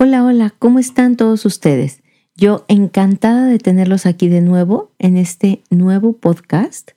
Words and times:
Hola, 0.00 0.22
hola, 0.22 0.54
¿cómo 0.60 0.78
están 0.78 1.16
todos 1.16 1.44
ustedes? 1.44 2.04
Yo 2.36 2.64
encantada 2.68 3.46
de 3.46 3.58
tenerlos 3.58 4.06
aquí 4.06 4.28
de 4.28 4.40
nuevo 4.40 4.92
en 5.00 5.16
este 5.16 5.64
nuevo 5.70 6.12
podcast, 6.12 6.92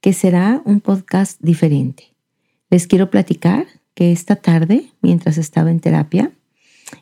que 0.00 0.12
será 0.12 0.60
un 0.64 0.80
podcast 0.80 1.40
diferente. 1.40 2.16
Les 2.68 2.88
quiero 2.88 3.10
platicar 3.10 3.68
que 3.94 4.10
esta 4.10 4.34
tarde, 4.34 4.90
mientras 5.02 5.38
estaba 5.38 5.70
en 5.70 5.78
terapia, 5.78 6.32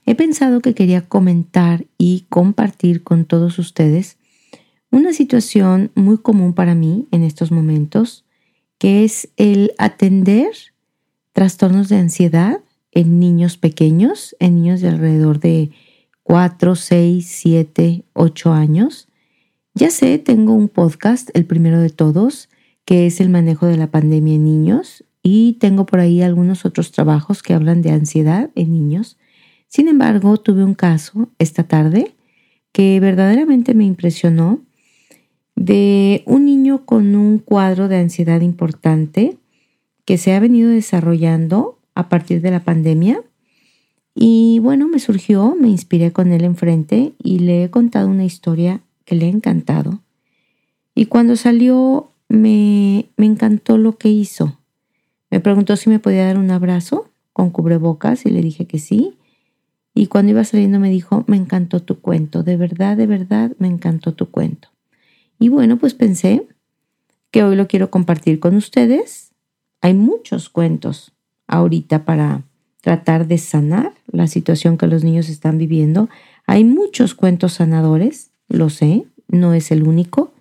he 0.05 0.15
pensado 0.15 0.61
que 0.61 0.75
quería 0.75 1.09
comentar 1.09 1.87
y 1.97 2.27
compartir 2.29 3.03
con 3.03 3.25
todos 3.25 3.59
ustedes 3.59 4.19
una 4.91 5.15
situación 5.15 5.91
muy 5.95 6.19
común 6.19 6.53
para 6.53 6.75
mí 6.75 7.09
en 7.13 7.23
estos 7.23 7.51
momentos, 7.51 8.27
que 8.77 9.05
es 9.05 9.31
el 9.39 9.73
atender 9.79 10.51
trastornos 11.33 11.89
de 11.89 11.97
ansiedad 11.97 12.61
en 12.93 13.21
niños 13.21 13.57
pequeños, 13.57 14.37
en 14.41 14.57
niños 14.57 14.81
de 14.81 14.89
alrededor 14.89 15.41
de 15.41 15.71
4, 16.23 16.75
6, 16.75 17.27
7, 17.27 18.05
8 18.13 18.53
años. 18.53 19.09
Ya 19.75 19.91
sé, 19.91 20.19
tengo 20.19 20.53
un 20.53 20.69
podcast, 20.69 21.31
el 21.35 21.45
primero 21.45 21.81
de 21.81 21.91
todos, 21.91 22.49
que 22.85 23.07
es 23.07 23.21
el 23.21 23.29
manejo 23.29 23.67
de 23.67 23.77
la 23.77 23.91
pandemia 23.91 24.35
en 24.35 24.45
niños, 24.45 25.05
y 25.23 25.55
tengo 25.55 25.87
por 25.87 26.01
ahí 26.01 26.23
algunos 26.23 26.65
otros 26.65 26.93
trabajos 26.93 27.43
que 27.43 27.55
hablan 27.55 27.83
de 27.83 27.91
ansiedad 27.91 28.51
en 28.55 28.73
niños. 28.73 29.19
Sin 29.69 29.89
embargo, 29.89 30.37
tuve 30.39 30.65
un 30.65 30.75
caso 30.75 31.29
esta 31.39 31.65
tarde 31.65 32.15
que 32.73 32.99
verdaderamente 33.01 33.75
me 33.75 33.85
impresionó 33.85 34.61
de 35.57 36.23
un 36.27 36.47
niño 36.47 36.87
con 36.87 37.15
un 37.17 37.39
cuadro 37.39 37.89
de 37.89 37.99
ansiedad 37.99 38.41
importante 38.41 39.37
que 40.05 40.17
se 40.17 40.35
ha 40.35 40.41
venido 40.41 40.71
desarrollando 40.71 41.80
a 41.95 42.09
partir 42.09 42.41
de 42.41 42.51
la 42.51 42.61
pandemia. 42.61 43.23
Y 44.15 44.59
bueno, 44.61 44.89
me 44.89 44.99
surgió, 44.99 45.57
me 45.59 45.69
inspiré 45.69 46.13
con 46.13 46.33
él 46.33 46.45
enfrente 46.45 47.13
y 47.23 47.41
le 47.41 47.65
he 47.65 47.71
contado 47.71 48.09
una 48.09 48.25
historia 48.25 48.81
que 49.05 49.15
le 49.15 49.27
ha 49.27 49.31
encantado. 49.31 50.01
Y 50.95 51.07
cuando 51.07 51.37
salió 51.37 52.11
me, 52.29 53.07
me 53.17 53.27
encantó 53.27 53.79
lo 53.79 53.97
que 53.97 54.09
hizo. 54.09 54.59
Me 55.31 55.41
preguntó 55.41 55.77
si 55.77 55.89
me 55.89 55.99
podía 55.99 56.27
dar 56.27 56.39
un 56.39 56.51
abrazo 56.51 57.09
con 57.33 57.51
cubrebocas 57.51 58.27
y 58.27 58.31
le 58.31 58.43
dije 58.43 58.67
que 58.67 58.79
sí. 58.79 59.17
Y 59.95 60.07
cuando 60.07 60.33
iba 60.33 60.45
saliendo 60.45 60.79
me 60.81 60.91
dijo, 60.91 61.25
me 61.27 61.37
encantó 61.37 61.81
tu 61.81 62.01
cuento, 62.01 62.43
de 62.43 62.57
verdad, 62.57 62.97
de 62.97 63.07
verdad, 63.07 63.53
me 63.59 63.69
encantó 63.69 64.13
tu 64.13 64.31
cuento. 64.31 64.69
Y 65.39 65.49
bueno, 65.49 65.79
pues 65.79 65.95
pensé 65.95 66.47
que 67.31 67.43
hoy 67.43 67.57
lo 67.57 67.67
quiero 67.67 67.91
compartir 67.91 68.41
con 68.41 68.57
ustedes. 68.57 69.33
Hay 69.81 69.95
muchos 69.95 70.49
cuentos 70.49 71.13
ahorita 71.51 72.05
para 72.05 72.45
tratar 72.81 73.27
de 73.27 73.37
sanar 73.37 73.93
la 74.07 74.27
situación 74.27 74.79
que 74.79 74.87
los 74.87 75.05
niños 75.05 75.29
están 75.29 75.59
viviendo. 75.59 76.09
Hay 76.47 76.65
muchos 76.65 77.15
cuentos 77.15 77.55
sanadores, 77.55 78.31
lo 78.49 78.71
sé, 78.71 79.05
no 79.29 79.53
es 79.53 79.71
el 79.71 79.87
único. 79.87 80.33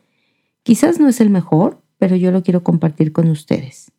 Quizás 0.63 0.99
no 0.99 1.09
es 1.09 1.19
el 1.19 1.29
mejor, 1.29 1.81
pero 1.97 2.15
yo 2.15 2.31
lo 2.31 2.43
quiero 2.43 2.63
compartir 2.63 3.11
con 3.11 3.29
ustedes. 3.29 3.91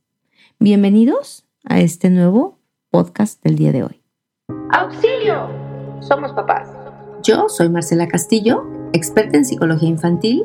Bienvenidos 0.58 1.44
a 1.64 1.80
este 1.80 2.10
nuevo 2.10 2.58
podcast 2.90 3.42
del 3.42 3.56
día 3.56 3.72
de 3.72 3.82
hoy. 3.82 4.00
¡Auxilio! 4.70 5.48
Somos 6.00 6.32
papás. 6.32 6.68
Yo 7.22 7.48
soy 7.48 7.68
Marcela 7.68 8.08
Castillo, 8.08 8.64
experta 8.92 9.36
en 9.36 9.44
psicología 9.44 9.88
infantil 9.88 10.44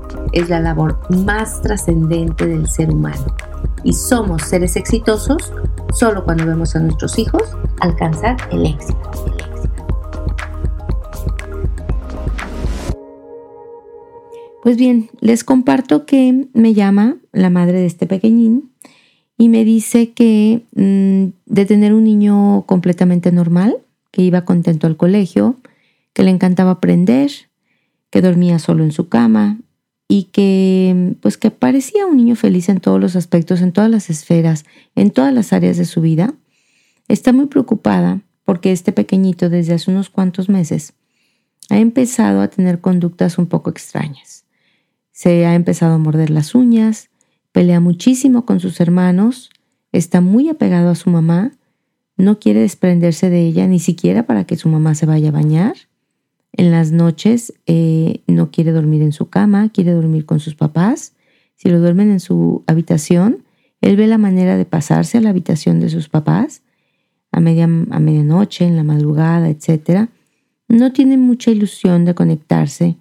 es 0.31 0.49
la 0.49 0.59
labor 0.59 0.99
más 1.25 1.61
trascendente 1.61 2.47
del 2.47 2.67
ser 2.67 2.91
humano. 2.91 3.35
Y 3.83 3.93
somos 3.93 4.43
seres 4.43 4.75
exitosos 4.75 5.51
solo 5.93 6.23
cuando 6.23 6.45
vemos 6.45 6.75
a 6.75 6.79
nuestros 6.79 7.17
hijos 7.19 7.43
alcanzar 7.79 8.37
el 8.51 8.65
éxito. 8.65 9.11
Pues 14.63 14.77
bien, 14.77 15.09
les 15.19 15.43
comparto 15.43 16.05
que 16.05 16.47
me 16.53 16.73
llama 16.73 17.17
la 17.31 17.49
madre 17.49 17.79
de 17.79 17.87
este 17.87 18.05
pequeñín 18.05 18.71
y 19.37 19.49
me 19.49 19.65
dice 19.65 20.11
que 20.11 20.65
mm, 20.75 21.51
de 21.51 21.65
tener 21.65 21.93
un 21.95 22.03
niño 22.03 22.63
completamente 22.67 23.31
normal, 23.31 23.77
que 24.11 24.21
iba 24.21 24.45
contento 24.45 24.85
al 24.85 24.97
colegio, 24.97 25.55
que 26.13 26.21
le 26.21 26.29
encantaba 26.29 26.71
aprender, 26.71 27.31
que 28.11 28.21
dormía 28.21 28.59
solo 28.59 28.83
en 28.83 28.91
su 28.91 29.09
cama, 29.09 29.57
y 30.11 30.23
que 30.25 31.15
pues 31.21 31.37
que 31.37 31.51
parecía 31.51 32.05
un 32.05 32.17
niño 32.17 32.35
feliz 32.35 32.67
en 32.67 32.81
todos 32.81 32.99
los 32.99 33.15
aspectos, 33.15 33.61
en 33.61 33.71
todas 33.71 33.89
las 33.89 34.09
esferas, 34.09 34.65
en 34.93 35.09
todas 35.09 35.33
las 35.33 35.53
áreas 35.53 35.77
de 35.77 35.85
su 35.85 36.01
vida, 36.01 36.33
está 37.07 37.31
muy 37.31 37.45
preocupada 37.45 38.19
porque 38.43 38.73
este 38.73 38.91
pequeñito 38.91 39.49
desde 39.49 39.73
hace 39.73 39.89
unos 39.89 40.09
cuantos 40.09 40.49
meses 40.49 40.95
ha 41.69 41.79
empezado 41.79 42.41
a 42.41 42.49
tener 42.49 42.81
conductas 42.81 43.37
un 43.37 43.45
poco 43.45 43.69
extrañas. 43.69 44.43
Se 45.13 45.45
ha 45.45 45.55
empezado 45.55 45.93
a 45.93 45.97
morder 45.97 46.29
las 46.29 46.55
uñas, 46.55 47.09
pelea 47.53 47.79
muchísimo 47.79 48.45
con 48.45 48.59
sus 48.59 48.81
hermanos, 48.81 49.49
está 49.93 50.19
muy 50.19 50.49
apegado 50.49 50.89
a 50.89 50.95
su 50.95 51.09
mamá, 51.09 51.53
no 52.17 52.37
quiere 52.37 52.59
desprenderse 52.59 53.29
de 53.29 53.47
ella 53.47 53.65
ni 53.65 53.79
siquiera 53.79 54.25
para 54.25 54.43
que 54.43 54.57
su 54.57 54.67
mamá 54.67 54.93
se 54.93 55.05
vaya 55.05 55.29
a 55.29 55.31
bañar 55.31 55.75
en 56.53 56.71
las 56.71 56.91
noches 56.91 57.53
eh, 57.65 58.21
no 58.27 58.51
quiere 58.51 58.71
dormir 58.71 59.01
en 59.01 59.13
su 59.13 59.29
cama, 59.29 59.69
quiere 59.69 59.91
dormir 59.91 60.25
con 60.25 60.39
sus 60.39 60.55
papás. 60.55 61.13
Si 61.55 61.69
lo 61.69 61.79
duermen 61.79 62.11
en 62.11 62.19
su 62.19 62.63
habitación, 62.67 63.43
él 63.81 63.95
ve 63.95 64.07
la 64.07 64.17
manera 64.17 64.57
de 64.57 64.65
pasarse 64.65 65.17
a 65.17 65.21
la 65.21 65.29
habitación 65.29 65.79
de 65.79 65.89
sus 65.89 66.09
papás 66.09 66.61
a, 67.31 67.39
media, 67.39 67.65
a 67.65 67.99
medianoche, 67.99 68.65
en 68.65 68.75
la 68.75 68.83
madrugada, 68.83 69.49
etc. 69.49 70.09
No 70.67 70.91
tiene 70.91 71.17
mucha 71.17 71.51
ilusión 71.51 72.05
de 72.05 72.13
conectarse 72.13 72.97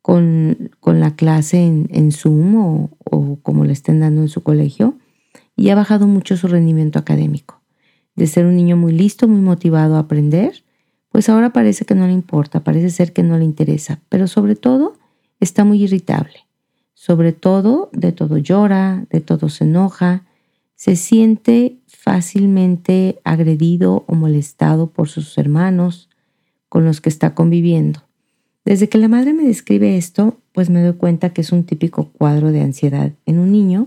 con, 0.00 0.70
con 0.80 1.00
la 1.00 1.16
clase 1.16 1.64
en, 1.64 1.88
en 1.90 2.12
Zoom 2.12 2.56
o, 2.56 2.90
o 3.04 3.38
como 3.42 3.64
le 3.64 3.72
estén 3.72 4.00
dando 4.00 4.22
en 4.22 4.28
su 4.28 4.42
colegio 4.42 4.96
y 5.56 5.70
ha 5.70 5.74
bajado 5.74 6.06
mucho 6.06 6.36
su 6.36 6.48
rendimiento 6.48 6.98
académico. 6.98 7.60
De 8.14 8.26
ser 8.26 8.46
un 8.46 8.56
niño 8.56 8.76
muy 8.76 8.92
listo, 8.92 9.26
muy 9.26 9.40
motivado 9.40 9.96
a 9.96 10.00
aprender, 10.00 10.63
pues 11.14 11.28
ahora 11.28 11.52
parece 11.52 11.84
que 11.84 11.94
no 11.94 12.08
le 12.08 12.12
importa, 12.12 12.64
parece 12.64 12.90
ser 12.90 13.12
que 13.12 13.22
no 13.22 13.38
le 13.38 13.44
interesa, 13.44 14.00
pero 14.08 14.26
sobre 14.26 14.56
todo 14.56 14.96
está 15.38 15.62
muy 15.62 15.80
irritable. 15.80 16.40
Sobre 16.92 17.32
todo, 17.32 17.88
de 17.92 18.10
todo 18.10 18.36
llora, 18.36 19.06
de 19.10 19.20
todo 19.20 19.48
se 19.48 19.62
enoja, 19.62 20.24
se 20.74 20.96
siente 20.96 21.76
fácilmente 21.86 23.20
agredido 23.22 24.02
o 24.08 24.16
molestado 24.16 24.88
por 24.88 25.08
sus 25.08 25.38
hermanos 25.38 26.08
con 26.68 26.84
los 26.84 27.00
que 27.00 27.10
está 27.10 27.32
conviviendo. 27.32 28.02
Desde 28.64 28.88
que 28.88 28.98
la 28.98 29.06
madre 29.06 29.34
me 29.34 29.44
describe 29.44 29.96
esto, 29.96 30.40
pues 30.50 30.68
me 30.68 30.82
doy 30.82 30.94
cuenta 30.94 31.32
que 31.32 31.42
es 31.42 31.52
un 31.52 31.62
típico 31.62 32.08
cuadro 32.08 32.50
de 32.50 32.62
ansiedad 32.62 33.12
en 33.24 33.38
un 33.38 33.52
niño 33.52 33.86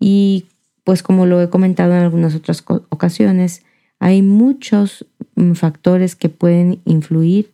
y 0.00 0.46
pues 0.82 1.02
como 1.02 1.26
lo 1.26 1.42
he 1.42 1.50
comentado 1.50 1.92
en 1.92 1.98
algunas 1.98 2.34
otras 2.34 2.64
ocasiones, 2.88 3.62
hay 4.02 4.20
muchos 4.20 5.06
mm, 5.36 5.52
factores 5.52 6.16
que 6.16 6.28
pueden 6.28 6.80
influir 6.84 7.52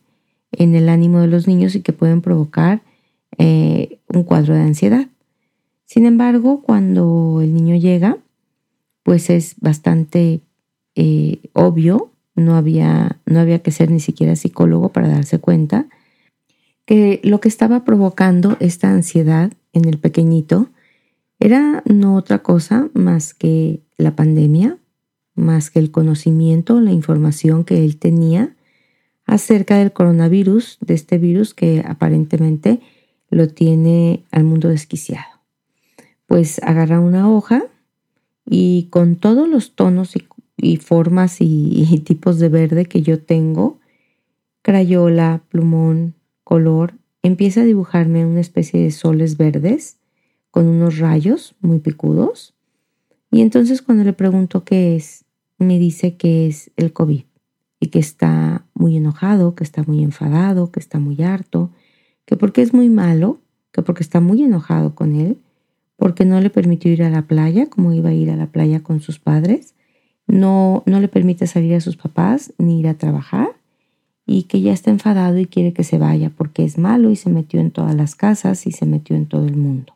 en 0.51 0.73
el 0.73 0.89
ánimo 0.89 1.19
de 1.19 1.27
los 1.27 1.47
niños 1.47 1.75
y 1.75 1.81
que 1.81 1.93
pueden 1.93 2.21
provocar 2.21 2.81
eh, 3.37 3.99
un 4.07 4.23
cuadro 4.23 4.55
de 4.55 4.61
ansiedad. 4.61 5.05
Sin 5.85 6.07
embargo, 6.07 6.63
cuando 6.63 7.41
el 7.43 7.53
niño 7.53 7.75
llega, 7.75 8.17
pues 9.03 9.29
es 9.29 9.57
bastante 9.59 10.41
eh, 10.95 11.37
obvio, 11.53 12.09
no 12.33 12.55
había, 12.55 13.19
no 13.27 13.39
había 13.39 13.59
que 13.59 13.69
ser 13.69 13.91
ni 13.91 13.99
siquiera 13.99 14.35
psicólogo 14.35 14.89
para 14.89 15.07
darse 15.07 15.37
cuenta, 15.37 15.85
que 16.85 17.21
lo 17.23 17.39
que 17.41 17.47
estaba 17.47 17.85
provocando 17.85 18.57
esta 18.59 18.89
ansiedad 18.89 19.53
en 19.71 19.85
el 19.85 19.99
pequeñito 19.99 20.69
era 21.39 21.83
no 21.85 22.15
otra 22.15 22.39
cosa 22.39 22.89
más 22.95 23.35
que 23.35 23.81
la 23.97 24.15
pandemia, 24.15 24.78
más 25.39 25.71
que 25.71 25.79
el 25.79 25.91
conocimiento, 25.91 26.79
la 26.79 26.91
información 26.91 27.63
que 27.63 27.83
él 27.83 27.97
tenía 27.97 28.55
acerca 29.25 29.77
del 29.77 29.93
coronavirus, 29.93 30.77
de 30.81 30.93
este 30.93 31.17
virus 31.17 31.53
que 31.53 31.83
aparentemente 31.85 32.79
lo 33.29 33.47
tiene 33.47 34.23
al 34.31 34.43
mundo 34.43 34.69
desquiciado. 34.69 35.41
Pues 36.25 36.59
agarra 36.63 36.99
una 36.99 37.29
hoja 37.29 37.63
y 38.45 38.87
con 38.89 39.15
todos 39.15 39.47
los 39.47 39.75
tonos 39.75 40.15
y, 40.57 40.77
formas 40.77 41.37
y, 41.39 42.01
tipos 42.05 42.39
de 42.39 42.49
verde 42.49 42.85
que 42.85 43.01
yo 43.01 43.21
tengo, 43.21 43.79
crayola, 44.61 45.43
plumón, 45.49 46.15
color, 46.43 46.95
empieza 47.21 47.61
a 47.61 47.65
dibujarme 47.65 48.25
una 48.25 48.41
especie 48.41 48.81
de 48.81 48.91
soles 48.91 49.37
verdes 49.37 49.97
con 50.49 50.67
unos 50.67 50.97
rayos 50.97 51.55
muy 51.61 51.79
picudos. 51.79 52.55
Y 53.29 53.41
entonces 53.41 53.83
cuando 53.83 54.03
le 54.03 54.13
pregunto 54.13 54.63
qué 54.63 54.95
es, 54.95 55.25
me 55.59 55.77
dice 55.77 56.15
que 56.15 56.47
es 56.47 56.71
el 56.77 56.93
COVID 56.93 57.23
y 57.79 57.87
que 57.87 57.99
está 57.99 58.65
muy 58.73 58.97
enojado, 58.97 59.55
que 59.55 59.63
está 59.63 59.83
muy 59.83 60.03
enfadado, 60.03 60.71
que 60.71 60.79
está 60.79 60.99
muy 60.99 61.21
harto, 61.21 61.71
que 62.25 62.35
porque 62.35 62.61
es 62.61 62.73
muy 62.73 62.89
malo, 62.89 63.39
que 63.71 63.81
porque 63.81 64.03
está 64.03 64.19
muy 64.19 64.43
enojado 64.43 64.95
con 64.95 65.15
él, 65.15 65.37
porque 65.95 66.25
no 66.25 66.39
le 66.41 66.49
permitió 66.49 66.91
ir 66.91 67.03
a 67.03 67.09
la 67.09 67.23
playa 67.23 67.69
como 67.69 67.93
iba 67.93 68.09
a 68.09 68.13
ir 68.13 68.31
a 68.31 68.35
la 68.35 68.47
playa 68.47 68.81
con 68.81 69.01
sus 69.01 69.19
padres, 69.19 69.75
no, 70.27 70.83
no 70.85 70.99
le 70.99 71.07
permite 71.07 71.47
salir 71.47 71.75
a 71.75 71.81
sus 71.81 71.97
papás 71.97 72.53
ni 72.57 72.79
ir 72.79 72.87
a 72.87 72.93
trabajar 72.93 73.55
y 74.25 74.43
que 74.43 74.61
ya 74.61 74.71
está 74.71 74.91
enfadado 74.91 75.39
y 75.39 75.47
quiere 75.47 75.73
que 75.73 75.83
se 75.83 75.97
vaya 75.97 76.29
porque 76.29 76.63
es 76.63 76.77
malo 76.77 77.09
y 77.09 77.15
se 77.15 77.29
metió 77.29 77.59
en 77.59 77.71
todas 77.71 77.95
las 77.95 78.15
casas 78.15 78.67
y 78.67 78.71
se 78.71 78.85
metió 78.85 79.15
en 79.15 79.25
todo 79.25 79.45
el 79.47 79.57
mundo. 79.57 79.93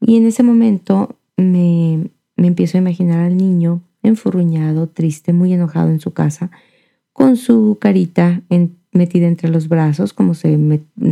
Y 0.00 0.16
en 0.16 0.26
ese 0.26 0.42
momento 0.42 1.16
me, 1.36 2.10
me 2.36 2.46
empiezo 2.46 2.78
a 2.78 2.80
imaginar 2.80 3.20
al 3.20 3.36
niño 3.36 3.82
enfurruñado, 4.02 4.88
triste, 4.88 5.32
muy 5.32 5.52
enojado 5.52 5.90
en 5.90 6.00
su 6.00 6.12
casa, 6.12 6.50
con 7.12 7.36
su 7.36 7.78
carita 7.80 8.42
metida 8.92 9.26
entre 9.26 9.48
los 9.48 9.68
brazos, 9.68 10.12
como 10.12 10.34
se, 10.34 10.58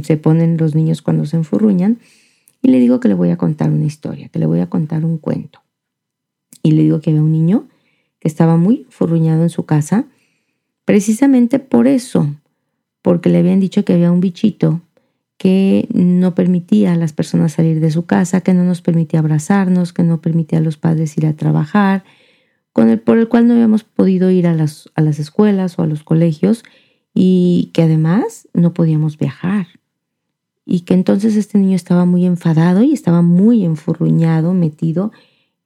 se 0.02 0.16
ponen 0.16 0.56
los 0.56 0.74
niños 0.74 1.02
cuando 1.02 1.26
se 1.26 1.36
enfurruñan, 1.36 1.98
y 2.62 2.68
le 2.68 2.78
digo 2.78 3.00
que 3.00 3.08
le 3.08 3.14
voy 3.14 3.30
a 3.30 3.36
contar 3.36 3.70
una 3.70 3.86
historia, 3.86 4.28
que 4.28 4.38
le 4.38 4.46
voy 4.46 4.60
a 4.60 4.68
contar 4.68 5.04
un 5.04 5.18
cuento. 5.18 5.60
Y 6.62 6.72
le 6.72 6.82
digo 6.82 7.00
que 7.00 7.10
había 7.10 7.22
un 7.22 7.32
niño 7.32 7.68
que 8.18 8.28
estaba 8.28 8.56
muy 8.56 8.82
enfurruñado 8.86 9.42
en 9.42 9.48
su 9.48 9.64
casa, 9.64 10.04
precisamente 10.84 11.58
por 11.58 11.86
eso, 11.86 12.28
porque 13.02 13.30
le 13.30 13.38
habían 13.38 13.60
dicho 13.60 13.84
que 13.84 13.94
había 13.94 14.12
un 14.12 14.20
bichito 14.20 14.82
que 15.38 15.88
no 15.94 16.34
permitía 16.34 16.92
a 16.92 16.96
las 16.96 17.14
personas 17.14 17.52
salir 17.52 17.80
de 17.80 17.90
su 17.90 18.04
casa, 18.04 18.42
que 18.42 18.52
no 18.52 18.62
nos 18.62 18.82
permitía 18.82 19.20
abrazarnos, 19.20 19.94
que 19.94 20.02
no 20.02 20.20
permitía 20.20 20.58
a 20.58 20.62
los 20.62 20.76
padres 20.76 21.16
ir 21.16 21.24
a 21.24 21.32
trabajar, 21.32 22.04
con 22.72 22.88
el, 22.88 23.00
por 23.00 23.18
el 23.18 23.28
cual 23.28 23.46
no 23.46 23.54
habíamos 23.54 23.84
podido 23.84 24.30
ir 24.30 24.46
a 24.46 24.54
las, 24.54 24.90
a 24.94 25.02
las 25.02 25.18
escuelas 25.18 25.78
o 25.78 25.82
a 25.82 25.86
los 25.86 26.02
colegios 26.02 26.62
y 27.14 27.70
que 27.72 27.82
además 27.82 28.48
no 28.54 28.72
podíamos 28.72 29.18
viajar. 29.18 29.66
Y 30.64 30.80
que 30.80 30.94
entonces 30.94 31.36
este 31.36 31.58
niño 31.58 31.74
estaba 31.74 32.04
muy 32.04 32.26
enfadado 32.26 32.82
y 32.82 32.92
estaba 32.92 33.22
muy 33.22 33.64
enfurruñado, 33.64 34.54
metido 34.54 35.10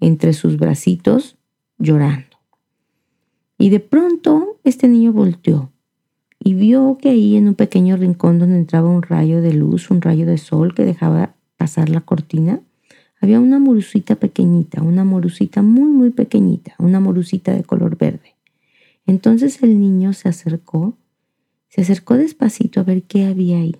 entre 0.00 0.32
sus 0.32 0.56
bracitos, 0.56 1.36
llorando. 1.78 2.36
Y 3.58 3.68
de 3.70 3.80
pronto 3.80 4.58
este 4.64 4.88
niño 4.88 5.12
volteó 5.12 5.70
y 6.38 6.54
vio 6.54 6.98
que 7.00 7.10
ahí 7.10 7.36
en 7.36 7.48
un 7.48 7.54
pequeño 7.54 7.96
rincón 7.96 8.38
donde 8.38 8.56
entraba 8.56 8.88
un 8.88 9.02
rayo 9.02 9.40
de 9.40 9.54
luz, 9.54 9.90
un 9.90 10.02
rayo 10.02 10.26
de 10.26 10.38
sol 10.38 10.74
que 10.74 10.84
dejaba 10.84 11.34
pasar 11.56 11.88
la 11.88 12.02
cortina, 12.02 12.60
había 13.24 13.40
una 13.40 13.58
morucita 13.58 14.16
pequeñita, 14.16 14.82
una 14.82 15.02
morucita 15.02 15.62
muy, 15.62 15.88
muy 15.88 16.10
pequeñita, 16.10 16.74
una 16.78 17.00
morucita 17.00 17.54
de 17.54 17.64
color 17.64 17.96
verde. 17.96 18.34
Entonces 19.06 19.62
el 19.62 19.80
niño 19.80 20.12
se 20.12 20.28
acercó, 20.28 20.98
se 21.70 21.80
acercó 21.80 22.16
despacito 22.16 22.80
a 22.80 22.82
ver 22.84 23.02
qué 23.04 23.24
había 23.24 23.56
ahí. 23.56 23.76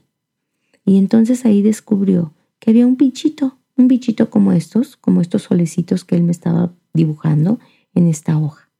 Y 0.86 0.96
entonces 0.96 1.44
ahí 1.44 1.60
descubrió 1.60 2.32
que 2.58 2.70
había 2.70 2.86
un 2.86 2.96
bichito, 2.96 3.58
un 3.76 3.86
bichito 3.86 4.30
como 4.30 4.52
estos, 4.52 4.96
como 4.96 5.20
estos 5.20 5.42
solecitos 5.42 6.04
que 6.04 6.16
él 6.16 6.22
me 6.22 6.32
estaba 6.32 6.72
dibujando 6.94 7.58
en 7.94 8.08
esta 8.08 8.38
hoja. 8.38 8.70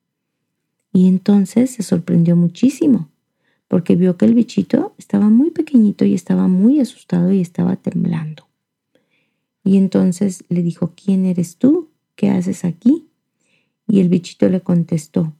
Y 0.94 1.08
entonces 1.08 1.72
se 1.72 1.82
sorprendió 1.82 2.37
muchísimo, 2.37 3.11
porque 3.69 3.96
vio 3.96 4.16
que 4.16 4.25
el 4.25 4.34
bichito 4.34 4.94
estaba 4.96 5.28
muy 5.28 5.50
pequeñito 5.50 6.06
y 6.06 6.14
estaba 6.14 6.49
muy 6.49 6.81
asustado 6.81 7.32
y 7.32 7.43
estaba 7.43 7.76
temblando. 7.76 8.46
Y 9.64 9.78
entonces 9.78 10.44
le 10.50 10.62
dijo, 10.62 10.93
¿quién 10.94 11.25
eres 11.25 11.56
tú? 11.56 11.88
¿Qué 12.14 12.28
haces 12.28 12.64
aquí? 12.64 13.08
Y 13.88 14.00
el 14.00 14.11
bichito 14.11 14.49
le 14.49 14.61
contestó, 14.61 15.32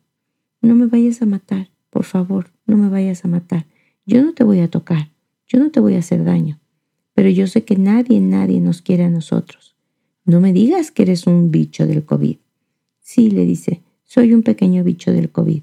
no 0.61 0.75
me 0.75 0.87
vayas 0.87 1.21
a 1.23 1.27
matar, 1.27 1.71
por 1.91 2.05
favor, 2.05 2.51
no 2.67 2.77
me 2.77 2.89
vayas 2.89 3.25
a 3.25 3.29
matar. 3.29 3.67
Yo 4.07 4.23
no 4.23 4.33
te 4.33 4.45
voy 4.45 4.61
a 4.61 4.71
tocar, 4.71 5.11
yo 5.47 5.59
no 5.59 5.71
te 5.71 5.81
voy 5.81 5.95
a 5.95 5.99
hacer 5.99 6.25
daño, 6.25 6.59
pero 7.15 7.29
yo 7.29 7.47
sé 7.47 7.65
que 7.65 7.77
nadie, 7.77 8.21
nadie 8.21 8.61
nos 8.61 8.83
quiere 8.83 9.05
a 9.05 9.11
nosotros. 9.11 9.77
No 10.25 10.41
me 10.41 10.53
digas 10.55 10.91
que 10.91 11.03
eres 11.03 11.27
un 11.27 11.51
bicho 11.51 11.87
del 11.87 12.05
COVID. 12.05 12.39
Sí, 13.01 13.31
le 13.31 13.45
dice, 13.45 13.83
soy 14.05 14.33
un 14.33 14.43
pequeño 14.43 14.83
bicho 14.85 15.13
del 15.13 15.31
COVID. 15.31 15.63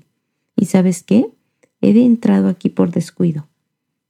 ¿Y 0.56 0.66
sabes 0.66 1.02
qué? 1.02 1.28
He 1.82 1.90
entrado 2.04 2.48
aquí 2.48 2.70
por 2.70 2.92
descuido, 2.92 3.48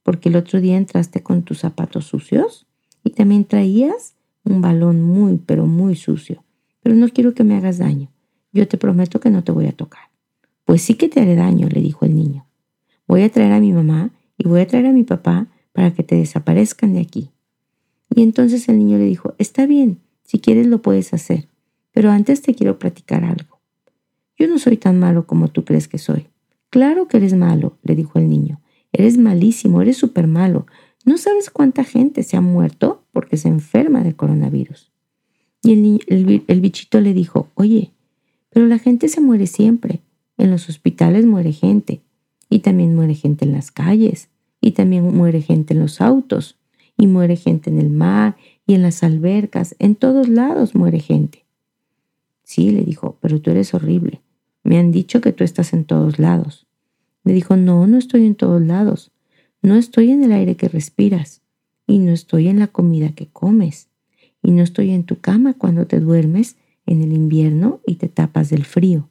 porque 0.02 0.28
el 0.28 0.36
otro 0.36 0.60
día 0.60 0.76
entraste 0.76 1.22
con 1.22 1.42
tus 1.42 1.60
zapatos 1.60 2.04
sucios 2.06 2.66
y 3.02 3.10
también 3.10 3.46
traías 3.46 4.14
un 4.44 4.60
balón 4.60 5.02
muy, 5.02 5.38
pero 5.38 5.66
muy 5.66 5.96
sucio. 5.96 6.44
Pero 6.82 6.94
no 6.94 7.08
quiero 7.08 7.34
que 7.34 7.44
me 7.44 7.56
hagas 7.56 7.78
daño. 7.78 8.10
Yo 8.52 8.68
te 8.68 8.78
prometo 8.78 9.20
que 9.20 9.30
no 9.30 9.44
te 9.44 9.52
voy 9.52 9.66
a 9.66 9.72
tocar. 9.72 10.10
Pues 10.64 10.82
sí 10.82 10.94
que 10.94 11.08
te 11.08 11.20
haré 11.20 11.34
daño, 11.34 11.68
le 11.68 11.80
dijo 11.80 12.04
el 12.04 12.14
niño. 12.14 12.46
Voy 13.06 13.22
a 13.22 13.30
traer 13.30 13.52
a 13.52 13.60
mi 13.60 13.72
mamá 13.72 14.10
y 14.36 14.48
voy 14.48 14.60
a 14.60 14.66
traer 14.66 14.86
a 14.86 14.92
mi 14.92 15.04
papá 15.04 15.46
para 15.72 15.92
que 15.92 16.02
te 16.02 16.16
desaparezcan 16.16 16.94
de 16.94 17.00
aquí. 17.00 17.30
Y 18.14 18.22
entonces 18.22 18.68
el 18.68 18.78
niño 18.78 18.98
le 18.98 19.04
dijo, 19.04 19.34
está 19.38 19.66
bien, 19.66 20.00
si 20.22 20.38
quieres 20.38 20.66
lo 20.66 20.82
puedes 20.82 21.14
hacer, 21.14 21.48
pero 21.92 22.10
antes 22.10 22.42
te 22.42 22.54
quiero 22.54 22.78
platicar 22.78 23.24
algo. 23.24 23.60
Yo 24.38 24.48
no 24.48 24.58
soy 24.58 24.76
tan 24.76 24.98
malo 24.98 25.26
como 25.26 25.48
tú 25.48 25.64
crees 25.64 25.88
que 25.88 25.98
soy. 25.98 26.26
Claro 26.70 27.06
que 27.06 27.18
eres 27.18 27.34
malo, 27.34 27.76
le 27.82 27.94
dijo 27.94 28.18
el 28.18 28.28
niño. 28.28 28.60
Eres 28.92 29.18
malísimo, 29.18 29.82
eres 29.82 29.96
súper 29.96 30.26
malo. 30.26 30.66
¿No 31.04 31.18
sabes 31.18 31.50
cuánta 31.50 31.84
gente 31.84 32.22
se 32.22 32.36
ha 32.36 32.40
muerto 32.40 33.02
porque 33.12 33.36
se 33.36 33.48
enferma 33.48 34.02
de 34.02 34.14
coronavirus? 34.14 34.92
Y 35.62 35.72
el, 35.72 36.60
bichito 36.60 37.00
le 37.00 37.14
dijo, 37.14 37.48
oye, 37.54 37.90
pero 38.50 38.66
la 38.66 38.78
gente 38.78 39.08
se 39.08 39.20
muere 39.20 39.46
siempre. 39.46 40.00
En 40.36 40.50
los 40.50 40.68
hospitales 40.68 41.24
muere 41.24 41.52
gente. 41.52 42.00
Y 42.48 42.60
también 42.60 42.94
muere 42.94 43.14
gente 43.14 43.44
en 43.44 43.52
las 43.52 43.70
calles. 43.70 44.28
Y 44.60 44.72
también 44.72 45.14
muere 45.14 45.40
gente 45.40 45.74
en 45.74 45.80
los 45.80 46.00
autos. 46.00 46.56
Y 46.96 47.06
muere 47.06 47.36
gente 47.36 47.70
en 47.70 47.78
el 47.78 47.90
mar 47.90 48.36
y 48.66 48.74
en 48.74 48.82
las 48.82 49.02
albercas. 49.02 49.76
En 49.78 49.94
todos 49.94 50.28
lados 50.28 50.74
muere 50.74 50.98
gente. 51.00 51.44
Sí, 52.42 52.70
le 52.70 52.82
dijo, 52.82 53.16
pero 53.20 53.40
tú 53.40 53.50
eres 53.50 53.72
horrible. 53.72 54.20
Me 54.64 54.78
han 54.78 54.92
dicho 54.92 55.20
que 55.20 55.32
tú 55.32 55.44
estás 55.44 55.72
en 55.72 55.84
todos 55.84 56.18
lados. 56.18 56.66
Le 57.24 57.32
dijo, 57.32 57.56
no, 57.56 57.86
no 57.86 57.98
estoy 57.98 58.26
en 58.26 58.34
todos 58.34 58.60
lados. 58.60 59.12
No 59.62 59.76
estoy 59.76 60.10
en 60.10 60.24
el 60.24 60.32
aire 60.32 60.56
que 60.56 60.68
respiras 60.68 61.40
y 61.86 62.00
no 62.00 62.12
estoy 62.12 62.48
en 62.48 62.58
la 62.58 62.66
comida 62.66 63.14
que 63.14 63.28
comes 63.28 63.88
y 64.42 64.50
no 64.50 64.64
estoy 64.64 64.90
en 64.90 65.04
tu 65.04 65.20
cama 65.20 65.54
cuando 65.54 65.86
te 65.86 66.00
duermes 66.00 66.56
en 66.84 67.00
el 67.00 67.12
invierno 67.12 67.80
y 67.86 67.94
te 67.94 68.08
tapas 68.08 68.50
del 68.50 68.64
frío. 68.64 69.08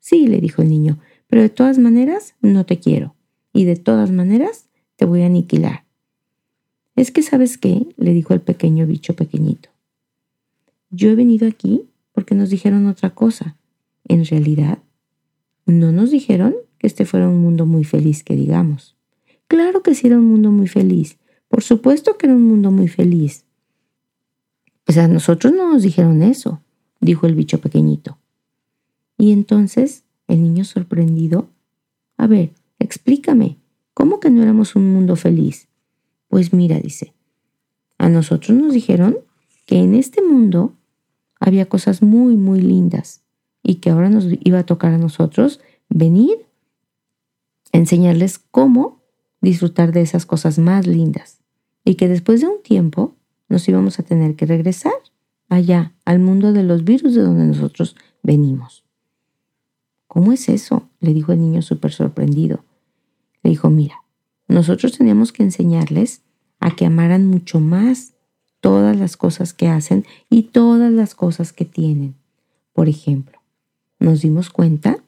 Sí, 0.00 0.26
le 0.26 0.40
dijo 0.40 0.62
el 0.62 0.68
niño, 0.68 0.98
pero 1.28 1.42
de 1.42 1.50
todas 1.50 1.78
maneras 1.78 2.34
no 2.40 2.66
te 2.66 2.80
quiero 2.80 3.14
y 3.52 3.64
de 3.64 3.76
todas 3.76 4.10
maneras 4.10 4.68
te 4.96 5.04
voy 5.04 5.22
a 5.22 5.26
aniquilar. 5.26 5.84
Es 6.96 7.12
que 7.12 7.22
sabes 7.22 7.56
qué, 7.56 7.86
le 7.96 8.12
dijo 8.12 8.34
el 8.34 8.40
pequeño 8.40 8.86
bicho 8.86 9.14
pequeñito. 9.14 9.70
Yo 10.90 11.10
he 11.10 11.14
venido 11.14 11.46
aquí 11.46 11.84
porque 12.12 12.34
nos 12.34 12.50
dijeron 12.50 12.86
otra 12.88 13.10
cosa. 13.10 13.56
En 14.08 14.24
realidad, 14.24 14.80
no 15.64 15.92
nos 15.92 16.10
dijeron 16.10 16.56
que 16.78 16.88
este 16.88 17.04
fuera 17.04 17.28
un 17.28 17.38
mundo 17.38 17.66
muy 17.66 17.84
feliz 17.84 18.24
que 18.24 18.34
digamos. 18.34 18.96
Claro 19.50 19.82
que 19.82 19.96
sí 19.96 20.06
era 20.06 20.16
un 20.16 20.26
mundo 20.26 20.52
muy 20.52 20.68
feliz. 20.68 21.18
Por 21.48 21.64
supuesto 21.64 22.16
que 22.16 22.26
era 22.26 22.36
un 22.36 22.46
mundo 22.46 22.70
muy 22.70 22.86
feliz. 22.86 23.44
Pues 24.84 24.96
a 24.96 25.08
nosotros 25.08 25.52
no 25.52 25.72
nos 25.72 25.82
dijeron 25.82 26.22
eso, 26.22 26.62
dijo 27.00 27.26
el 27.26 27.34
bicho 27.34 27.60
pequeñito. 27.60 28.16
Y 29.18 29.32
entonces 29.32 30.04
el 30.28 30.40
niño 30.44 30.62
sorprendido, 30.62 31.48
a 32.16 32.28
ver, 32.28 32.52
explícame, 32.78 33.56
¿cómo 33.92 34.20
que 34.20 34.30
no 34.30 34.40
éramos 34.40 34.76
un 34.76 34.92
mundo 34.92 35.16
feliz? 35.16 35.66
Pues 36.28 36.52
mira, 36.52 36.78
dice, 36.78 37.12
a 37.98 38.08
nosotros 38.08 38.56
nos 38.56 38.72
dijeron 38.72 39.18
que 39.66 39.78
en 39.78 39.96
este 39.96 40.22
mundo 40.22 40.76
había 41.40 41.68
cosas 41.68 42.02
muy, 42.02 42.36
muy 42.36 42.60
lindas 42.60 43.24
y 43.64 43.80
que 43.80 43.90
ahora 43.90 44.10
nos 44.10 44.26
iba 44.44 44.60
a 44.60 44.66
tocar 44.66 44.92
a 44.92 44.98
nosotros 44.98 45.58
venir 45.88 46.46
a 47.72 47.78
enseñarles 47.78 48.38
cómo 48.38 48.99
disfrutar 49.40 49.92
de 49.92 50.02
esas 50.02 50.26
cosas 50.26 50.58
más 50.58 50.86
lindas 50.86 51.38
y 51.84 51.94
que 51.94 52.08
después 52.08 52.40
de 52.40 52.48
un 52.48 52.62
tiempo 52.62 53.14
nos 53.48 53.68
íbamos 53.68 53.98
a 53.98 54.02
tener 54.02 54.36
que 54.36 54.46
regresar 54.46 54.92
allá, 55.48 55.92
al 56.04 56.20
mundo 56.20 56.52
de 56.52 56.62
los 56.62 56.84
virus 56.84 57.14
de 57.14 57.22
donde 57.22 57.44
nosotros 57.44 57.96
venimos. 58.22 58.84
¿Cómo 60.06 60.32
es 60.32 60.48
eso? 60.48 60.88
le 61.00 61.14
dijo 61.14 61.32
el 61.32 61.40
niño 61.40 61.62
súper 61.62 61.92
sorprendido. 61.92 62.64
Le 63.42 63.50
dijo, 63.50 63.70
mira, 63.70 63.96
nosotros 64.48 64.96
teníamos 64.96 65.32
que 65.32 65.42
enseñarles 65.42 66.22
a 66.58 66.70
que 66.74 66.86
amaran 66.86 67.26
mucho 67.26 67.60
más 67.60 68.12
todas 68.60 68.96
las 68.96 69.16
cosas 69.16 69.52
que 69.52 69.68
hacen 69.68 70.04
y 70.28 70.44
todas 70.44 70.92
las 70.92 71.14
cosas 71.14 71.52
que 71.52 71.64
tienen. 71.64 72.14
Por 72.72 72.88
ejemplo, 72.88 73.40
nos 73.98 74.20
dimos 74.20 74.50
cuenta 74.50 74.98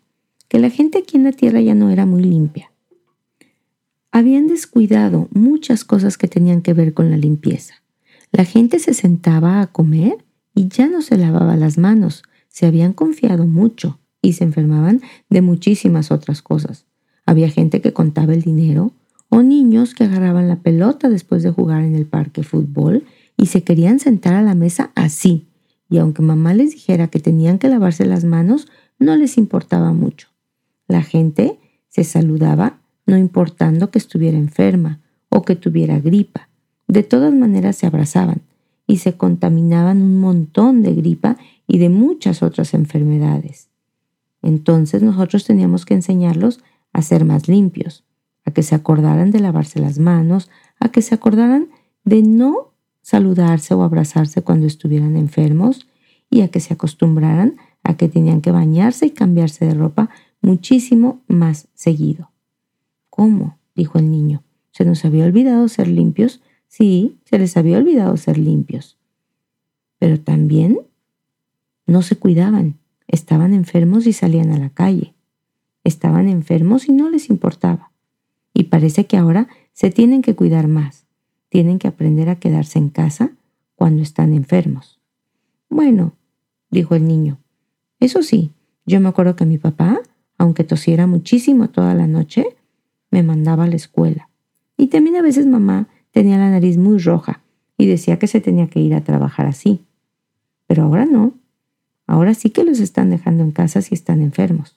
que 0.48 0.58
la 0.58 0.70
gente 0.70 0.98
aquí 0.98 1.16
en 1.16 1.24
la 1.24 1.32
tierra 1.32 1.60
ya 1.60 1.74
no 1.74 1.90
era 1.90 2.06
muy 2.06 2.22
limpia, 2.22 2.71
habían 4.12 4.46
descuidado 4.46 5.28
muchas 5.32 5.84
cosas 5.84 6.18
que 6.18 6.28
tenían 6.28 6.60
que 6.60 6.74
ver 6.74 6.92
con 6.92 7.10
la 7.10 7.16
limpieza. 7.16 7.82
La 8.30 8.44
gente 8.44 8.78
se 8.78 8.94
sentaba 8.94 9.60
a 9.60 9.66
comer 9.66 10.24
y 10.54 10.68
ya 10.68 10.86
no 10.86 11.00
se 11.00 11.16
lavaba 11.16 11.56
las 11.56 11.78
manos, 11.78 12.22
se 12.48 12.66
habían 12.66 12.92
confiado 12.92 13.46
mucho 13.46 13.98
y 14.20 14.34
se 14.34 14.44
enfermaban 14.44 15.00
de 15.30 15.40
muchísimas 15.40 16.12
otras 16.12 16.42
cosas. 16.42 16.84
Había 17.24 17.48
gente 17.48 17.80
que 17.80 17.94
contaba 17.94 18.34
el 18.34 18.42
dinero 18.42 18.92
o 19.30 19.42
niños 19.42 19.94
que 19.94 20.04
agarraban 20.04 20.46
la 20.46 20.60
pelota 20.60 21.08
después 21.08 21.42
de 21.42 21.50
jugar 21.50 21.82
en 21.82 21.94
el 21.94 22.06
parque 22.06 22.42
fútbol 22.42 23.04
y 23.38 23.46
se 23.46 23.62
querían 23.62 23.98
sentar 23.98 24.34
a 24.34 24.42
la 24.42 24.54
mesa 24.54 24.92
así. 24.94 25.46
Y 25.88 25.98
aunque 25.98 26.22
mamá 26.22 26.52
les 26.52 26.72
dijera 26.72 27.08
que 27.08 27.18
tenían 27.18 27.58
que 27.58 27.68
lavarse 27.68 28.04
las 28.04 28.24
manos, 28.24 28.68
no 28.98 29.16
les 29.16 29.38
importaba 29.38 29.94
mucho. 29.94 30.28
La 30.86 31.02
gente 31.02 31.58
se 31.88 32.04
saludaba 32.04 32.81
no 33.06 33.16
importando 33.16 33.90
que 33.90 33.98
estuviera 33.98 34.38
enferma 34.38 35.00
o 35.28 35.42
que 35.42 35.56
tuviera 35.56 35.98
gripa. 35.98 36.48
De 36.88 37.02
todas 37.02 37.32
maneras 37.32 37.76
se 37.76 37.86
abrazaban 37.86 38.42
y 38.86 38.98
se 38.98 39.16
contaminaban 39.16 40.02
un 40.02 40.20
montón 40.20 40.82
de 40.82 40.94
gripa 40.94 41.36
y 41.66 41.78
de 41.78 41.88
muchas 41.88 42.42
otras 42.42 42.74
enfermedades. 42.74 43.68
Entonces 44.42 45.02
nosotros 45.02 45.44
teníamos 45.44 45.86
que 45.86 45.94
enseñarlos 45.94 46.60
a 46.92 47.02
ser 47.02 47.24
más 47.24 47.48
limpios, 47.48 48.04
a 48.44 48.50
que 48.50 48.62
se 48.62 48.74
acordaran 48.74 49.30
de 49.30 49.40
lavarse 49.40 49.80
las 49.80 49.98
manos, 49.98 50.50
a 50.78 50.90
que 50.90 51.00
se 51.00 51.14
acordaran 51.14 51.68
de 52.04 52.22
no 52.22 52.72
saludarse 53.02 53.74
o 53.74 53.82
abrazarse 53.82 54.42
cuando 54.42 54.66
estuvieran 54.66 55.16
enfermos 55.16 55.86
y 56.28 56.42
a 56.42 56.48
que 56.48 56.60
se 56.60 56.74
acostumbraran 56.74 57.56
a 57.84 57.96
que 57.96 58.08
tenían 58.08 58.40
que 58.40 58.50
bañarse 58.50 59.06
y 59.06 59.10
cambiarse 59.10 59.64
de 59.64 59.74
ropa 59.74 60.10
muchísimo 60.40 61.20
más 61.28 61.68
seguido. 61.74 62.31
¿Cómo? 63.12 63.58
dijo 63.74 63.98
el 63.98 64.10
niño. 64.10 64.42
¿Se 64.70 64.86
nos 64.86 65.04
había 65.04 65.26
olvidado 65.26 65.68
ser 65.68 65.86
limpios? 65.86 66.40
Sí, 66.66 67.18
se 67.26 67.38
les 67.38 67.58
había 67.58 67.76
olvidado 67.76 68.16
ser 68.16 68.38
limpios. 68.38 68.96
Pero 69.98 70.18
también 70.18 70.80
no 71.86 72.00
se 72.00 72.16
cuidaban. 72.16 72.78
Estaban 73.08 73.52
enfermos 73.52 74.06
y 74.06 74.14
salían 74.14 74.50
a 74.50 74.56
la 74.56 74.70
calle. 74.70 75.12
Estaban 75.84 76.26
enfermos 76.26 76.88
y 76.88 76.92
no 76.92 77.10
les 77.10 77.28
importaba. 77.28 77.92
Y 78.54 78.64
parece 78.64 79.04
que 79.04 79.18
ahora 79.18 79.46
se 79.74 79.90
tienen 79.90 80.22
que 80.22 80.34
cuidar 80.34 80.66
más. 80.66 81.04
Tienen 81.50 81.78
que 81.78 81.88
aprender 81.88 82.30
a 82.30 82.36
quedarse 82.36 82.78
en 82.78 82.88
casa 82.88 83.32
cuando 83.74 84.02
están 84.02 84.32
enfermos. 84.32 85.00
Bueno, 85.68 86.14
dijo 86.70 86.94
el 86.94 87.06
niño. 87.06 87.36
Eso 88.00 88.22
sí, 88.22 88.52
yo 88.86 89.00
me 89.00 89.10
acuerdo 89.10 89.36
que 89.36 89.44
mi 89.44 89.58
papá, 89.58 90.00
aunque 90.38 90.64
tosiera 90.64 91.06
muchísimo 91.06 91.68
toda 91.68 91.92
la 91.92 92.06
noche, 92.06 92.56
me 93.12 93.22
mandaba 93.22 93.64
a 93.64 93.68
la 93.68 93.76
escuela. 93.76 94.28
Y 94.76 94.88
también 94.88 95.14
a 95.14 95.22
veces 95.22 95.46
mamá 95.46 95.86
tenía 96.10 96.38
la 96.38 96.50
nariz 96.50 96.78
muy 96.78 96.98
roja 96.98 97.42
y 97.78 97.86
decía 97.86 98.18
que 98.18 98.26
se 98.26 98.40
tenía 98.40 98.66
que 98.66 98.80
ir 98.80 98.94
a 98.94 99.04
trabajar 99.04 99.46
así. 99.46 99.84
Pero 100.66 100.82
ahora 100.82 101.04
no. 101.04 101.34
Ahora 102.08 102.34
sí 102.34 102.50
que 102.50 102.64
los 102.64 102.80
están 102.80 103.10
dejando 103.10 103.44
en 103.44 103.52
casa 103.52 103.82
si 103.82 103.94
están 103.94 104.20
enfermos. 104.22 104.76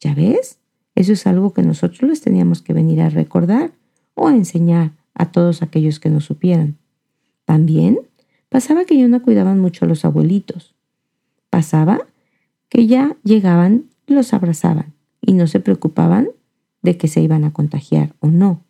¿Ya 0.00 0.14
ves? 0.14 0.58
Eso 0.94 1.12
es 1.12 1.26
algo 1.26 1.54
que 1.54 1.62
nosotros 1.62 2.02
les 2.02 2.20
teníamos 2.20 2.60
que 2.60 2.74
venir 2.74 3.00
a 3.00 3.08
recordar 3.08 3.72
o 4.14 4.28
a 4.28 4.34
enseñar 4.34 4.92
a 5.14 5.30
todos 5.30 5.62
aquellos 5.62 6.00
que 6.00 6.10
no 6.10 6.20
supieran. 6.20 6.76
También 7.44 8.00
pasaba 8.48 8.84
que 8.84 8.98
ya 8.98 9.08
no 9.08 9.22
cuidaban 9.22 9.60
mucho 9.60 9.84
a 9.84 9.88
los 9.88 10.04
abuelitos. 10.04 10.74
Pasaba 11.50 12.00
que 12.68 12.86
ya 12.86 13.16
llegaban 13.24 13.84
los 14.06 14.32
abrazaban 14.34 14.94
y 15.20 15.34
no 15.34 15.46
se 15.46 15.60
preocupaban 15.60 16.28
de 16.88 16.96
que 16.96 17.06
se 17.06 17.20
iban 17.20 17.44
a 17.44 17.52
contagiar 17.52 18.14
o 18.20 18.28
no. 18.28 18.62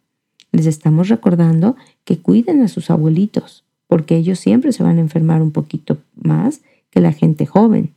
Les 0.51 0.67
estamos 0.67 1.09
recordando 1.09 1.77
que 2.05 2.19
cuiden 2.19 2.63
a 2.63 2.69
sus 2.69 2.91
abuelitos, 2.91 3.63
porque 3.87 4.17
ellos 4.17 4.41
siempre 4.41 4.73
se 4.73 4.83
van 4.83 4.99
a 4.99 5.03
enfermar 5.03 5.41
un 5.41 5.53
poquito 5.53 5.99
más 6.21 6.63
que 6.91 7.01
la 7.01 7.13
gente 7.13 7.47
joven. 7.47 7.95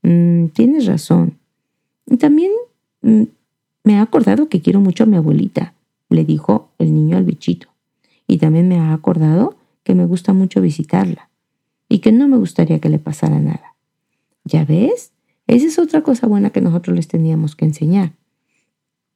Mm, 0.00 0.46
tienes 0.46 0.86
razón. 0.86 1.34
Y 2.06 2.16
también 2.16 2.52
mm, 3.02 3.24
me 3.84 3.98
ha 3.98 4.02
acordado 4.02 4.48
que 4.48 4.62
quiero 4.62 4.80
mucho 4.80 5.04
a 5.04 5.06
mi 5.06 5.18
abuelita, 5.18 5.74
le 6.08 6.24
dijo 6.24 6.70
el 6.78 6.94
niño 6.94 7.18
al 7.18 7.24
bichito. 7.24 7.68
Y 8.26 8.38
también 8.38 8.66
me 8.66 8.78
ha 8.78 8.94
acordado 8.94 9.56
que 9.84 9.94
me 9.94 10.06
gusta 10.06 10.32
mucho 10.32 10.62
visitarla 10.62 11.28
y 11.86 11.98
que 11.98 12.12
no 12.12 12.28
me 12.28 12.38
gustaría 12.38 12.78
que 12.78 12.88
le 12.88 12.98
pasara 12.98 13.38
nada. 13.40 13.74
¿Ya 14.44 14.64
ves? 14.64 15.12
Esa 15.46 15.66
es 15.66 15.78
otra 15.78 16.00
cosa 16.00 16.26
buena 16.26 16.48
que 16.48 16.62
nosotros 16.62 16.96
les 16.96 17.08
teníamos 17.08 17.56
que 17.56 17.66
enseñar. 17.66 18.14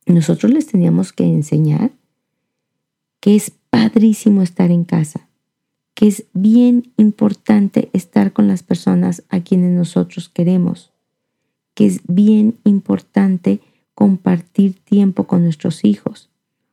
Nosotros 0.06 0.52
les 0.52 0.66
teníamos 0.66 1.12
que 1.12 1.24
enseñar 1.24 1.92
que 3.20 3.36
es 3.36 3.52
padrísimo 3.70 4.42
estar 4.42 4.70
en 4.70 4.84
casa, 4.84 5.28
que 5.94 6.08
es 6.08 6.26
bien 6.34 6.92
importante 6.96 7.88
estar 7.92 8.32
con 8.32 8.46
las 8.46 8.62
personas 8.62 9.22
a 9.30 9.40
quienes 9.40 9.70
nosotros 9.72 10.28
queremos, 10.28 10.92
que 11.74 11.86
es 11.86 12.00
bien 12.06 12.58
importante 12.64 13.60
compartir 13.94 14.74
tiempo 14.84 15.24
con 15.24 15.42
nuestros 15.42 15.84
hijos. 15.84 16.28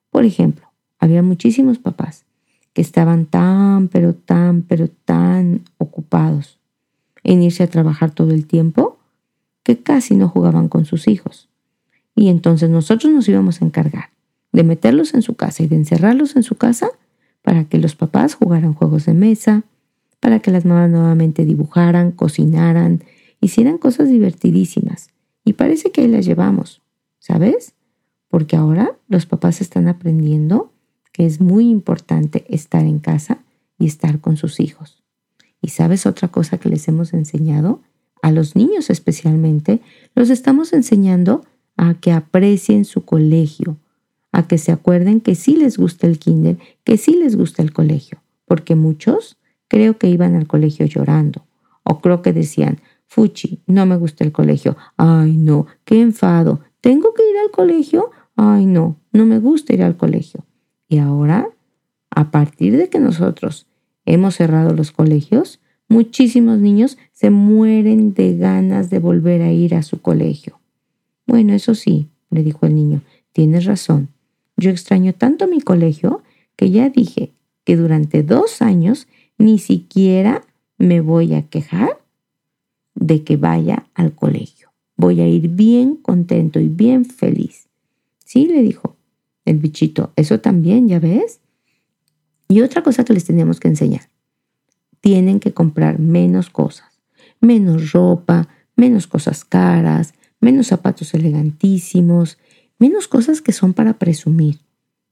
Por 0.09 0.25
ejemplo, 0.25 0.67
había 0.99 1.23
muchísimos 1.23 1.79
papás 1.79 2.25
que 2.73 2.81
estaban 2.81 3.25
tan, 3.25 3.87
pero 3.87 4.13
tan, 4.13 4.63
pero 4.63 4.89
tan 4.89 5.63
ocupados 5.77 6.59
en 7.23 7.43
irse 7.43 7.63
a 7.63 7.69
trabajar 7.69 8.11
todo 8.11 8.31
el 8.31 8.45
tiempo 8.45 8.97
que 9.63 9.77
casi 9.77 10.15
no 10.15 10.27
jugaban 10.27 10.67
con 10.67 10.85
sus 10.85 11.07
hijos. 11.07 11.50
Y 12.15 12.29
entonces 12.29 12.69
nosotros 12.69 13.11
nos 13.11 13.27
íbamos 13.27 13.61
a 13.61 13.65
encargar 13.65 14.09
de 14.51 14.63
meterlos 14.63 15.13
en 15.13 15.21
su 15.21 15.35
casa 15.35 15.63
y 15.63 15.67
de 15.67 15.75
encerrarlos 15.75 16.35
en 16.35 16.43
su 16.43 16.55
casa 16.55 16.89
para 17.41 17.65
que 17.65 17.77
los 17.77 17.95
papás 17.95 18.35
jugaran 18.35 18.73
juegos 18.73 19.05
de 19.05 19.13
mesa, 19.13 19.63
para 20.19 20.39
que 20.39 20.51
las 20.51 20.65
mamás 20.65 20.89
nuevamente 20.89 21.45
dibujaran, 21.45 22.11
cocinaran, 22.11 23.03
hicieran 23.39 23.77
cosas 23.77 24.09
divertidísimas. 24.09 25.09
Y 25.43 25.53
parece 25.53 25.91
que 25.91 26.01
ahí 26.01 26.07
las 26.07 26.25
llevamos, 26.25 26.81
¿sabes? 27.19 27.73
Porque 28.27 28.55
ahora 28.55 28.91
los 29.07 29.25
papás 29.25 29.61
están 29.61 29.87
aprendiendo 29.87 30.71
que 31.11 31.25
es 31.25 31.41
muy 31.41 31.69
importante 31.69 32.45
estar 32.47 32.83
en 32.83 32.99
casa 32.99 33.39
y 33.77 33.87
estar 33.87 34.19
con 34.19 34.37
sus 34.37 34.59
hijos. 34.59 35.01
¿Y 35.61 35.69
sabes 35.69 36.05
otra 36.05 36.27
cosa 36.27 36.57
que 36.57 36.69
les 36.69 36.87
hemos 36.87 37.13
enseñado? 37.13 37.81
A 38.21 38.31
los 38.31 38.55
niños 38.55 38.89
especialmente, 38.89 39.81
los 40.13 40.29
estamos 40.29 40.73
enseñando 40.73 41.43
a 41.77 41.95
que 41.95 42.11
aprecien 42.11 42.85
su 42.85 43.05
colegio, 43.05 43.77
a 44.31 44.47
que 44.47 44.57
se 44.57 44.71
acuerden 44.71 45.21
que 45.21 45.35
sí 45.35 45.55
les 45.55 45.77
gusta 45.77 46.07
el 46.07 46.19
kinder, 46.19 46.57
que 46.83 46.97
sí 46.97 47.15
les 47.15 47.35
gusta 47.35 47.61
el 47.61 47.73
colegio, 47.73 48.21
porque 48.45 48.75
muchos 48.75 49.37
creo 49.67 49.97
que 49.97 50.09
iban 50.09 50.35
al 50.35 50.47
colegio 50.47 50.85
llorando, 50.85 51.45
o 51.83 52.01
creo 52.01 52.21
que 52.21 52.33
decían, 52.33 52.79
Fuchi, 53.07 53.59
no 53.67 53.85
me 53.85 53.97
gusta 53.97 54.23
el 54.23 54.31
colegio, 54.31 54.77
ay 54.95 55.35
no, 55.35 55.67
qué 55.83 56.01
enfado, 56.01 56.61
¿tengo 56.79 57.13
que 57.13 57.29
ir 57.29 57.37
al 57.43 57.51
colegio? 57.51 58.11
Ay 58.37 58.65
no, 58.65 58.95
no 59.11 59.25
me 59.25 59.39
gusta 59.39 59.73
ir 59.73 59.83
al 59.83 59.97
colegio. 59.97 60.45
Y 60.87 60.99
ahora, 60.99 61.49
a 62.09 62.31
partir 62.31 62.77
de 62.77 62.89
que 62.89 62.99
nosotros 62.99 63.67
hemos 64.05 64.35
cerrado 64.35 64.73
los 64.73 64.91
colegios, 64.91 65.59
muchísimos 65.89 66.59
niños 66.59 66.97
se 67.11 67.31
mueren 67.31 68.13
de 68.13 68.37
ganas 68.37 68.89
de 68.89 68.99
volver 68.99 69.41
a 69.41 69.51
ir 69.51 69.75
a 69.75 69.83
su 69.83 70.01
colegio. 70.01 70.60
Bueno, 71.31 71.53
eso 71.53 71.75
sí, 71.75 72.09
le 72.29 72.43
dijo 72.43 72.65
el 72.65 72.75
niño, 72.75 73.03
tienes 73.31 73.63
razón. 73.63 74.09
Yo 74.57 74.69
extraño 74.69 75.13
tanto 75.13 75.47
mi 75.47 75.61
colegio 75.61 76.23
que 76.57 76.71
ya 76.71 76.89
dije 76.89 77.31
que 77.63 77.77
durante 77.77 78.21
dos 78.21 78.61
años 78.61 79.07
ni 79.37 79.57
siquiera 79.57 80.43
me 80.77 80.99
voy 80.99 81.33
a 81.33 81.43
quejar 81.43 82.01
de 82.95 83.23
que 83.23 83.37
vaya 83.37 83.87
al 83.93 84.13
colegio. 84.13 84.73
Voy 84.97 85.21
a 85.21 85.27
ir 85.29 85.47
bien 85.47 85.95
contento 85.95 86.59
y 86.59 86.67
bien 86.67 87.05
feliz. 87.05 87.69
Sí, 88.25 88.47
le 88.47 88.61
dijo 88.61 88.97
el 89.45 89.57
bichito, 89.57 90.11
eso 90.17 90.41
también, 90.41 90.89
ya 90.89 90.99
ves. 90.99 91.39
Y 92.49 92.59
otra 92.59 92.83
cosa 92.83 93.05
que 93.05 93.13
les 93.13 93.23
tenemos 93.23 93.61
que 93.61 93.69
enseñar. 93.69 94.09
Tienen 94.99 95.39
que 95.39 95.53
comprar 95.53 95.97
menos 95.97 96.49
cosas, 96.49 96.89
menos 97.39 97.93
ropa, 97.93 98.49
menos 98.75 99.07
cosas 99.07 99.45
caras, 99.45 100.13
menos 100.41 100.67
zapatos 100.67 101.13
elegantísimos, 101.13 102.37
menos 102.79 103.07
cosas 103.07 103.41
que 103.41 103.53
son 103.53 103.73
para 103.73 103.93
presumir, 103.93 104.59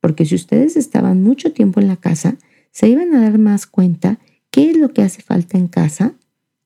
porque 0.01 0.25
si 0.25 0.35
ustedes 0.35 0.75
estaban 0.75 1.23
mucho 1.23 1.53
tiempo 1.53 1.79
en 1.79 1.87
la 1.87 1.95
casa, 1.95 2.35
se 2.71 2.89
iban 2.89 3.15
a 3.15 3.21
dar 3.21 3.37
más 3.37 3.65
cuenta 3.65 4.19
qué 4.51 4.71
es 4.71 4.77
lo 4.77 4.89
que 4.89 5.03
hace 5.03 5.21
falta 5.21 5.57
en 5.57 5.67
casa 5.67 6.13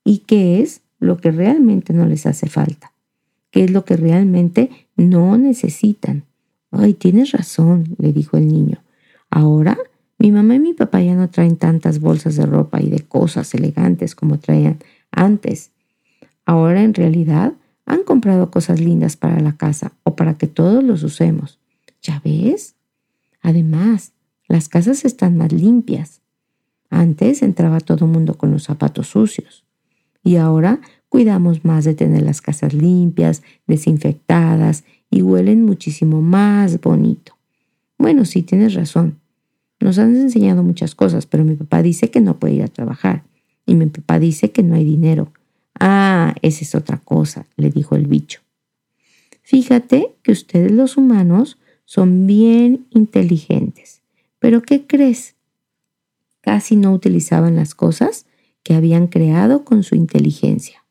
y 0.03 0.20
qué 0.20 0.62
es 0.62 0.82
lo 1.00 1.17
que 1.17 1.32
realmente 1.32 1.93
no 1.93 2.05
les 2.05 2.25
hace 2.25 2.48
falta, 2.48 2.93
qué 3.51 3.65
es 3.65 3.72
lo 3.72 3.86
que 3.86 3.98
realmente 3.98 4.88
no 4.96 5.38
necesitan. 5.38 6.24
Ay, 6.72 6.93
tienes 6.93 7.32
razón, 7.32 7.96
le 8.00 8.13
dijo 8.13 8.38
el 8.38 8.48
niño. 8.48 8.82
Ahora 9.29 9.77
mi 10.24 10.32
mamá 10.32 10.55
y 10.55 10.60
mi 10.60 10.74
papá 10.74 11.01
ya 11.01 11.15
no 11.15 11.29
traen 11.29 11.58
tantas 11.58 12.00
bolsas 12.00 12.38
de 12.38 12.46
ropa 12.46 12.82
y 12.82 12.89
de 12.89 13.01
cosas 13.01 13.53
elegantes 13.55 14.15
como 14.15 14.39
traían 14.39 14.79
antes. 15.12 15.72
Ahora 16.46 16.82
en 16.82 16.93
realidad 16.93 17.51
han 17.86 18.04
comprado 18.04 18.50
cosas 18.52 18.80
lindas 18.80 19.18
para 19.18 19.40
la 19.40 19.58
casa 19.58 19.94
o 20.04 20.16
para 20.16 20.38
que 20.38 20.48
todos 20.48 20.84
los 20.84 21.04
usemos. 21.04 21.60
¿Ya 22.02 22.22
ves? 22.24 22.75
Además, 23.42 24.13
las 24.48 24.70
casas 24.70 25.06
están 25.06 25.38
más 25.38 25.52
limpias. 25.52 26.22
Antes 26.90 27.42
entraba 27.42 27.80
todo 27.80 28.08
mundo 28.08 28.36
con 28.36 28.52
los 28.52 28.63
zapatos 28.63 29.08
sucios 29.08 29.66
y 30.24 30.38
ahora 30.38 30.80
cuidamos 31.10 31.66
más 31.66 31.86
de 31.86 31.94
tener 31.94 32.24
las 32.24 32.42
casas 32.42 32.74
limpias, 32.74 33.44
desinfectadas 33.68 34.84
y 35.10 35.22
huelen 35.22 35.66
muchísimo 35.66 36.22
más 36.22 36.80
bonito. 36.82 37.38
Bueno, 37.98 38.25
sí, 38.25 38.42
tienes 38.42 38.74
razón. 38.74 39.20
Nos 39.80 40.00
han 40.00 40.16
enseñado 40.16 40.63
muchas 40.63 40.96
cosas, 40.96 41.25
pero 41.25 41.44
mi 41.44 41.56
papá 41.56 41.82
dice 41.82 42.10
que 42.10 42.22
no 42.22 42.40
puede 42.40 42.54
ir 42.56 42.63
a 42.63 42.68
trabajar 42.68 43.24
y 43.66 43.75
mi 43.75 43.86
papá 43.88 44.20
dice 44.20 44.52
que 44.52 44.63
no 44.63 44.75
hay 44.75 44.86
dinero. 44.86 45.32
Ah, 45.86 46.34
esa 46.42 46.63
es 46.63 46.75
otra 46.75 47.02
cosa, 47.04 47.46
le 47.58 47.70
dijo 47.70 47.98
el 47.98 48.08
bicho. 48.08 48.40
Fíjate 49.42 50.16
que 50.24 50.32
ustedes 50.32 50.72
los 50.72 50.96
humanos 50.96 51.58
son 51.84 52.25
bien 52.25 52.88
inteligentes. 52.92 54.02
Pero 54.40 54.62
¿qué 54.62 54.88
crees? 54.88 55.36
Casi 56.40 56.78
no 56.78 56.94
utilizaban 56.94 57.58
las 57.58 57.75
cosas 57.75 58.28
que 58.63 58.75
habían 58.75 59.08
creado 59.08 59.66
con 59.66 59.84
su 59.84 59.96
inteligencia. 59.96 60.86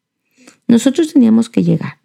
Nosotros 0.69 1.11
teníamos 1.11 1.49
que 1.49 1.63
llegar 1.63 2.01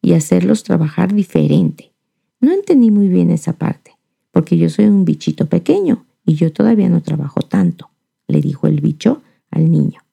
y 0.00 0.12
hacerlos 0.12 0.62
trabajar 0.62 1.12
diferente. 1.12 1.90
No 2.38 2.52
entendí 2.52 2.92
muy 2.92 3.08
bien 3.08 3.32
esa 3.32 3.54
parte, 3.54 3.96
porque 4.30 4.56
yo 4.56 4.70
soy 4.70 4.84
un 4.84 5.04
bichito 5.04 5.46
pequeño 5.46 6.06
y 6.24 6.34
yo 6.34 6.52
todavía 6.52 6.88
no 6.88 7.02
trabajo 7.02 7.40
tanto, 7.42 7.90
le 8.28 8.40
dijo 8.40 8.68
el 8.68 8.80
bicho 8.80 9.20
al 9.50 9.68
niño. 9.68 10.04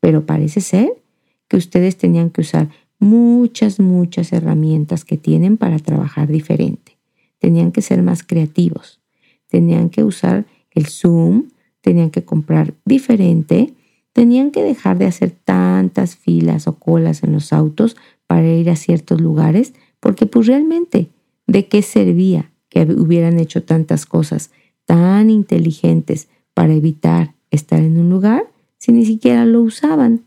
Pero 0.00 0.26
parece 0.26 0.60
ser 0.60 1.03
que 1.48 1.56
ustedes 1.56 1.96
tenían 1.96 2.30
que 2.30 2.40
usar 2.40 2.68
muchas, 2.98 3.80
muchas 3.80 4.32
herramientas 4.32 5.04
que 5.04 5.16
tienen 5.16 5.56
para 5.56 5.78
trabajar 5.78 6.28
diferente. 6.28 6.98
Tenían 7.38 7.72
que 7.72 7.82
ser 7.82 8.02
más 8.02 8.22
creativos. 8.22 9.00
Tenían 9.48 9.90
que 9.90 10.04
usar 10.04 10.46
el 10.70 10.86
Zoom, 10.86 11.48
tenían 11.80 12.10
que 12.10 12.24
comprar 12.24 12.74
diferente, 12.84 13.74
tenían 14.12 14.50
que 14.50 14.62
dejar 14.62 14.98
de 14.98 15.06
hacer 15.06 15.30
tantas 15.30 16.16
filas 16.16 16.66
o 16.66 16.78
colas 16.78 17.22
en 17.22 17.32
los 17.32 17.52
autos 17.52 17.96
para 18.26 18.48
ir 18.48 18.70
a 18.70 18.76
ciertos 18.76 19.20
lugares, 19.20 19.74
porque 20.00 20.26
pues 20.26 20.46
realmente, 20.46 21.10
¿de 21.46 21.66
qué 21.66 21.82
servía 21.82 22.50
que 22.68 22.82
hubieran 22.82 23.38
hecho 23.38 23.62
tantas 23.62 24.06
cosas 24.06 24.50
tan 24.86 25.30
inteligentes 25.30 26.28
para 26.54 26.72
evitar 26.72 27.34
estar 27.50 27.80
en 27.80 27.98
un 27.98 28.08
lugar 28.08 28.50
si 28.78 28.92
ni 28.92 29.04
siquiera 29.04 29.44
lo 29.44 29.60
usaban? 29.62 30.22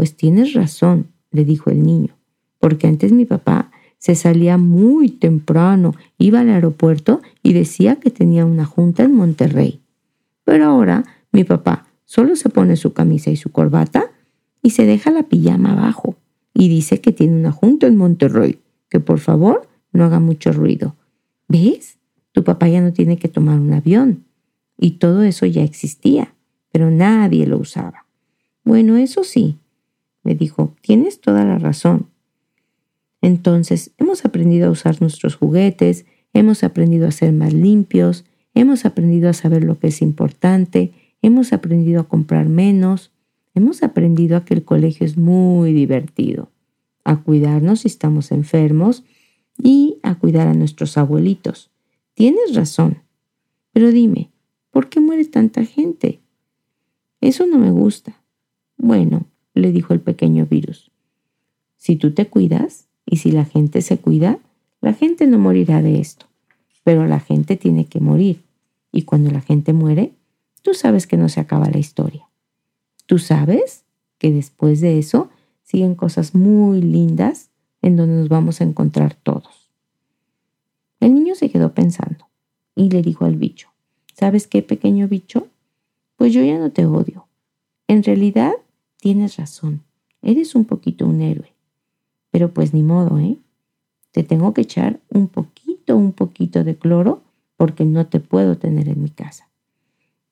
Pues 0.00 0.16
tienes 0.16 0.54
razón, 0.54 1.08
le 1.30 1.44
dijo 1.44 1.68
el 1.68 1.82
niño, 1.82 2.16
porque 2.58 2.86
antes 2.86 3.12
mi 3.12 3.26
papá 3.26 3.70
se 3.98 4.14
salía 4.14 4.56
muy 4.56 5.10
temprano, 5.10 5.92
iba 6.16 6.40
al 6.40 6.48
aeropuerto 6.48 7.20
y 7.42 7.52
decía 7.52 7.96
que 7.96 8.10
tenía 8.10 8.46
una 8.46 8.64
junta 8.64 9.02
en 9.02 9.14
Monterrey. 9.14 9.82
Pero 10.44 10.64
ahora 10.64 11.04
mi 11.32 11.44
papá 11.44 11.86
solo 12.06 12.34
se 12.34 12.48
pone 12.48 12.76
su 12.76 12.94
camisa 12.94 13.30
y 13.30 13.36
su 13.36 13.52
corbata 13.52 14.10
y 14.62 14.70
se 14.70 14.86
deja 14.86 15.10
la 15.10 15.24
pijama 15.24 15.72
abajo 15.72 16.16
y 16.54 16.70
dice 16.70 17.02
que 17.02 17.12
tiene 17.12 17.38
una 17.38 17.52
junta 17.52 17.86
en 17.86 17.96
Monterrey, 17.96 18.58
que 18.88 19.00
por 19.00 19.18
favor 19.18 19.68
no 19.92 20.04
haga 20.04 20.18
mucho 20.18 20.50
ruido. 20.50 20.96
¿Ves? 21.46 21.98
Tu 22.32 22.42
papá 22.42 22.68
ya 22.68 22.80
no 22.80 22.94
tiene 22.94 23.18
que 23.18 23.28
tomar 23.28 23.60
un 23.60 23.74
avión. 23.74 24.24
Y 24.78 24.92
todo 24.92 25.24
eso 25.24 25.44
ya 25.44 25.62
existía, 25.62 26.32
pero 26.72 26.90
nadie 26.90 27.46
lo 27.46 27.58
usaba. 27.58 28.06
Bueno, 28.64 28.96
eso 28.96 29.24
sí, 29.24 29.58
me 30.22 30.34
dijo, 30.34 30.74
tienes 30.80 31.20
toda 31.20 31.44
la 31.44 31.58
razón. 31.58 32.06
Entonces, 33.22 33.92
hemos 33.98 34.24
aprendido 34.24 34.68
a 34.68 34.70
usar 34.70 35.00
nuestros 35.00 35.36
juguetes, 35.36 36.06
hemos 36.32 36.64
aprendido 36.64 37.06
a 37.06 37.12
ser 37.12 37.32
más 37.32 37.52
limpios, 37.52 38.24
hemos 38.54 38.84
aprendido 38.84 39.28
a 39.28 39.34
saber 39.34 39.64
lo 39.64 39.78
que 39.78 39.88
es 39.88 40.02
importante, 40.02 40.92
hemos 41.22 41.52
aprendido 41.52 42.00
a 42.00 42.08
comprar 42.08 42.48
menos, 42.48 43.12
hemos 43.54 43.82
aprendido 43.82 44.36
a 44.36 44.44
que 44.44 44.54
el 44.54 44.64
colegio 44.64 45.06
es 45.06 45.16
muy 45.16 45.72
divertido, 45.72 46.50
a 47.04 47.22
cuidarnos 47.22 47.80
si 47.80 47.88
estamos 47.88 48.32
enfermos 48.32 49.04
y 49.62 49.98
a 50.02 50.14
cuidar 50.14 50.48
a 50.48 50.54
nuestros 50.54 50.96
abuelitos. 50.96 51.70
Tienes 52.14 52.54
razón. 52.54 52.98
Pero 53.72 53.90
dime, 53.92 54.30
¿por 54.70 54.88
qué 54.88 55.00
muere 55.00 55.24
tanta 55.24 55.64
gente? 55.64 56.20
Eso 57.20 57.46
no 57.46 57.58
me 57.58 57.70
gusta. 57.70 58.22
Bueno, 58.76 59.26
le 59.60 59.72
dijo 59.72 59.94
el 59.94 60.00
pequeño 60.00 60.46
virus. 60.46 60.90
Si 61.76 61.96
tú 61.96 62.12
te 62.12 62.26
cuidas 62.26 62.86
y 63.06 63.16
si 63.18 63.32
la 63.32 63.44
gente 63.44 63.82
se 63.82 63.98
cuida, 63.98 64.38
la 64.80 64.92
gente 64.92 65.26
no 65.26 65.38
morirá 65.38 65.82
de 65.82 66.00
esto. 66.00 66.26
Pero 66.84 67.06
la 67.06 67.20
gente 67.20 67.56
tiene 67.56 67.86
que 67.86 68.00
morir. 68.00 68.42
Y 68.92 69.02
cuando 69.02 69.30
la 69.30 69.40
gente 69.40 69.72
muere, 69.72 70.12
tú 70.62 70.74
sabes 70.74 71.06
que 71.06 71.16
no 71.16 71.28
se 71.28 71.40
acaba 71.40 71.70
la 71.70 71.78
historia. 71.78 72.28
Tú 73.06 73.18
sabes 73.18 73.84
que 74.18 74.30
después 74.30 74.80
de 74.80 74.98
eso 74.98 75.30
siguen 75.62 75.94
cosas 75.94 76.34
muy 76.34 76.82
lindas 76.82 77.50
en 77.82 77.96
donde 77.96 78.16
nos 78.16 78.28
vamos 78.28 78.60
a 78.60 78.64
encontrar 78.64 79.14
todos. 79.14 79.70
El 81.00 81.14
niño 81.14 81.34
se 81.34 81.50
quedó 81.50 81.72
pensando 81.72 82.28
y 82.74 82.90
le 82.90 83.02
dijo 83.02 83.24
al 83.24 83.36
bicho, 83.36 83.68
¿sabes 84.14 84.46
qué, 84.46 84.62
pequeño 84.62 85.08
bicho? 85.08 85.48
Pues 86.16 86.32
yo 86.32 86.44
ya 86.44 86.58
no 86.58 86.70
te 86.70 86.84
odio. 86.84 87.26
En 87.88 88.02
realidad, 88.02 88.52
Tienes 89.00 89.36
razón, 89.38 89.82
eres 90.20 90.54
un 90.54 90.66
poquito 90.66 91.06
un 91.06 91.22
héroe. 91.22 91.54
Pero 92.30 92.52
pues 92.52 92.74
ni 92.74 92.82
modo, 92.82 93.18
¿eh? 93.18 93.38
Te 94.12 94.22
tengo 94.22 94.52
que 94.54 94.60
echar 94.60 95.00
un 95.08 95.28
poquito, 95.28 95.96
un 95.96 96.12
poquito 96.12 96.64
de 96.64 96.76
cloro 96.76 97.22
porque 97.56 97.84
no 97.84 98.06
te 98.06 98.20
puedo 98.20 98.58
tener 98.58 98.88
en 98.88 99.02
mi 99.02 99.10
casa. 99.10 99.48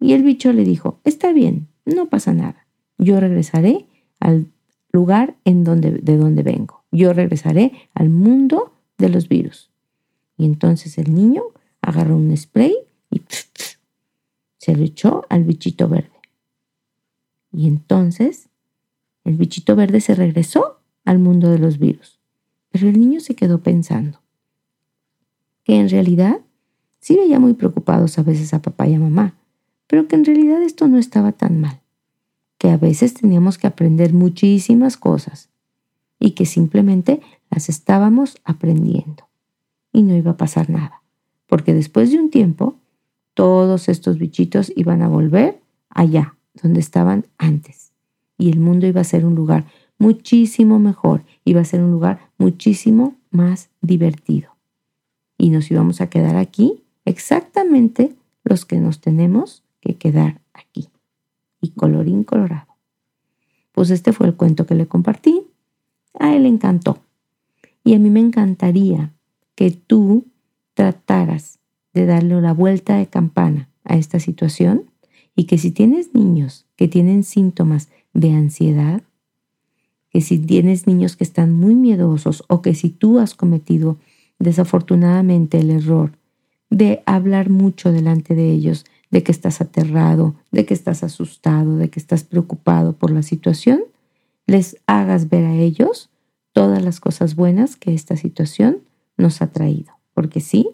Y 0.01 0.13
el 0.13 0.23
bicho 0.23 0.53
le 0.53 0.65
dijo, 0.65 0.99
está 1.05 1.33
bien, 1.33 1.69
no 1.85 2.09
pasa 2.09 2.33
nada. 2.33 2.67
Yo 2.99 3.19
regresaré 3.21 3.87
al 4.21 4.47
lugar 4.93 5.37
en 5.45 5.65
donde, 5.65 5.93
de 5.93 6.17
donde 6.17 6.43
vengo. 6.43 6.85
Yo 6.91 7.13
regresaré 7.13 7.73
al 7.95 8.11
mundo 8.11 8.73
de 8.99 9.09
los 9.09 9.29
virus. 9.29 9.71
Y 10.37 10.45
entonces 10.45 10.99
el 10.99 11.15
niño 11.15 11.43
agarró 11.81 12.17
un 12.17 12.37
spray 12.37 12.75
y 13.11 13.23
se 14.59 14.77
lo 14.77 14.85
echó 14.85 15.25
al 15.29 15.45
bichito 15.45 15.89
verde. 15.89 16.11
Y 17.53 17.67
entonces 17.67 18.49
el 19.29 19.37
bichito 19.37 19.77
verde 19.77 20.01
se 20.01 20.15
regresó 20.15 20.81
al 21.05 21.19
mundo 21.19 21.51
de 21.51 21.59
los 21.59 21.79
virus, 21.79 22.19
pero 22.71 22.89
el 22.89 22.99
niño 22.99 23.21
se 23.21 23.35
quedó 23.35 23.63
pensando 23.63 24.23
que 25.65 25.79
en 25.79 25.91
realidad 25.91 26.41
sí 26.99 27.17
veía 27.17 27.39
muy 27.39 27.53
preocupados 27.53 28.19
a 28.19 28.23
veces 28.23 28.55
a 28.55 28.63
papá 28.63 28.89
y 28.89 28.95
a 28.95 28.99
mamá, 28.99 29.35
pero 29.87 30.09
que 30.09 30.17
en 30.17 30.25
realidad 30.25 30.63
esto 30.63 30.89
no 30.89 30.97
estaba 30.97 31.33
tan 31.33 31.61
mal, 31.61 31.81
que 32.57 32.71
a 32.71 32.79
veces 32.79 33.13
teníamos 33.13 33.59
que 33.59 33.67
aprender 33.67 34.15
muchísimas 34.15 34.97
cosas 34.97 35.51
y 36.19 36.31
que 36.31 36.47
simplemente 36.47 37.21
las 37.51 37.69
estábamos 37.69 38.39
aprendiendo 38.45 39.29
y 39.93 40.05
no 40.05 40.17
iba 40.17 40.31
a 40.31 40.37
pasar 40.39 40.71
nada, 40.71 41.03
porque 41.47 41.75
después 41.75 42.11
de 42.11 42.19
un 42.19 42.31
tiempo 42.31 42.77
todos 43.35 43.91
estos 43.91 44.19
bichitos 44.19 44.73
iban 44.75 45.03
a 45.03 45.09
volver 45.09 45.61
allá 45.91 46.35
donde 46.55 46.81
estaban 46.81 47.27
antes 47.37 47.88
y 48.39 48.51
el 48.51 48.61
mundo 48.61 48.87
iba 48.87 49.01
a 49.01 49.05
ser 49.05 49.27
un 49.27 49.35
lugar 49.35 49.67
muchísimo 49.99 50.79
mejor, 50.79 51.25
iba 51.45 51.61
a 51.61 51.65
ser 51.65 51.83
un 51.83 51.91
lugar 51.91 52.31
muchísimo 52.39 53.17
más 53.31 53.69
divertido. 53.83 54.57
Y 55.37 55.51
nos 55.51 55.71
íbamos 55.71 56.01
a 56.01 56.09
quedar 56.09 56.37
aquí 56.37 56.83
exactamente 57.05 58.15
los 58.45 58.65
que 58.65 58.79
nos 58.79 59.01
tenemos 59.01 59.65
que 59.81 59.97
quedar 59.97 60.41
aquí. 60.53 60.89
Y 61.61 61.71
colorín 61.71 62.25
colorado. 62.25 62.77
Pues 63.73 63.91
este 63.91 64.13
fue 64.13 64.27
el 64.29 64.35
cuento 64.35 64.67
que 64.67 64.75
le 64.75 64.87
compartí. 64.87 65.43
A 66.19 66.35
él 66.35 66.45
le 66.45 66.49
encantó. 66.49 66.99
Y 67.85 67.95
a 67.95 67.99
mí 67.99 68.11
me 68.11 68.21
encantaría 68.21 69.13
que 69.55 69.71
tú 69.71 70.27
trataras 70.75 71.59
de 71.93 72.07
darle 72.07 72.41
la 72.41 72.53
vuelta 72.53 72.97
de 72.97 73.07
campana 73.07 73.69
a 73.85 73.97
esta 73.97 74.21
situación 74.21 74.85
y 75.35 75.45
que 75.45 75.59
si 75.59 75.71
tienes 75.71 76.15
niños 76.15 76.67
que 76.77 76.89
tienen 76.89 77.25
síntomas 77.25 77.89
de 78.13 78.33
ansiedad, 78.33 79.03
que 80.11 80.21
si 80.21 80.39
tienes 80.39 80.87
niños 80.87 81.17
que 81.17 81.25
están 81.25 81.53
muy 81.53 81.75
miedosos 81.75 82.45
o 82.49 82.63
que 82.63 82.75
si 82.75 82.91
tú 82.91 83.19
has 83.19 83.35
cometido 83.35 83.99
desafortunadamente 84.39 85.59
el 85.59 85.71
error 85.71 86.13
de 86.71 87.03
hablar 87.07 87.51
mucho 87.51 87.93
delante 87.93 88.35
de 88.35 88.51
ellos, 88.51 88.85
de 89.11 89.23
que 89.23 89.33
estás 89.33 89.61
aterrado, 89.61 90.35
de 90.51 90.67
que 90.67 90.75
estás 90.75 91.03
asustado, 91.03 91.77
de 91.77 91.89
que 91.89 91.99
estás 91.99 92.25
preocupado 92.25 92.93
por 92.95 93.11
la 93.11 93.23
situación, 93.23 93.83
les 94.47 94.77
hagas 94.87 95.29
ver 95.29 95.45
a 95.45 95.55
ellos 95.55 96.11
todas 96.53 96.83
las 96.83 97.01
cosas 97.01 97.37
buenas 97.37 97.77
que 97.77 97.95
esta 97.95 98.17
situación 98.17 98.79
nos 99.17 99.43
ha 99.43 99.49
traído. 99.49 99.93
Porque 100.15 100.41
sí, 100.41 100.69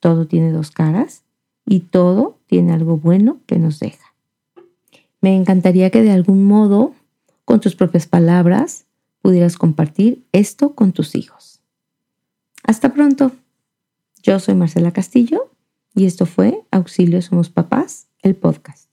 todo 0.00 0.26
tiene 0.26 0.50
dos 0.52 0.70
caras 0.70 1.24
y 1.64 1.80
todo 1.80 2.38
tiene 2.46 2.72
algo 2.72 2.96
bueno 2.96 3.38
que 3.46 3.58
nos 3.58 3.78
deja. 3.78 4.05
Me 5.26 5.34
encantaría 5.34 5.90
que 5.90 6.02
de 6.02 6.12
algún 6.12 6.44
modo, 6.44 6.94
con 7.44 7.58
tus 7.58 7.74
propias 7.74 8.06
palabras, 8.06 8.86
pudieras 9.22 9.56
compartir 9.56 10.24
esto 10.30 10.76
con 10.76 10.92
tus 10.92 11.16
hijos. 11.16 11.58
Hasta 12.62 12.94
pronto. 12.94 13.32
Yo 14.22 14.38
soy 14.38 14.54
Marcela 14.54 14.92
Castillo 14.92 15.50
y 15.96 16.06
esto 16.06 16.26
fue 16.26 16.62
Auxilio 16.70 17.20
Somos 17.22 17.50
Papás, 17.50 18.06
el 18.22 18.36
podcast. 18.36 18.85